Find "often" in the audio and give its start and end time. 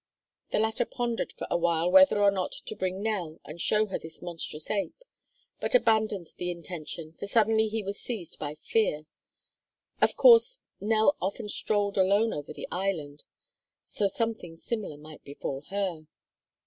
11.21-11.47